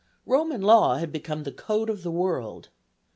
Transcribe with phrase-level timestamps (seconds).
[0.25, 2.69] Roman law had become the code of the world.